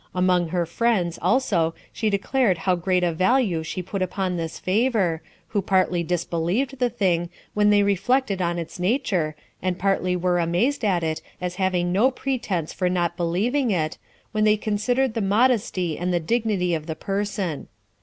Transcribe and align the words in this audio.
Among 0.15 0.47
her 0.47 0.65
friends, 0.65 1.19
also, 1.21 1.75
she 1.93 2.09
declared 2.09 2.57
how 2.57 2.73
great 2.75 3.03
a 3.03 3.13
value 3.13 3.61
she 3.61 3.83
put 3.83 4.01
upon 4.01 4.35
this 4.35 4.57
favor, 4.57 5.21
who 5.49 5.61
partly 5.61 6.01
disbelieved 6.01 6.79
the 6.79 6.89
thing, 6.89 7.29
when 7.53 7.69
they 7.69 7.83
reflected 7.83 8.41
on 8.41 8.57
its 8.57 8.79
nature, 8.79 9.35
and 9.61 9.77
partly 9.77 10.15
were 10.15 10.39
amazed 10.39 10.83
at 10.83 11.03
it, 11.03 11.21
as 11.39 11.57
having 11.61 11.91
no 11.91 12.09
pretense 12.09 12.73
for 12.73 12.89
not 12.89 13.15
believing 13.15 13.69
it, 13.69 13.99
when 14.31 14.43
they 14.43 14.57
considered 14.57 15.13
the 15.13 15.21
modesty 15.21 15.99
and 15.99 16.11
the 16.11 16.19
dignity 16.19 16.73
of 16.73 16.87
the 16.87 16.95
person. 16.95 17.67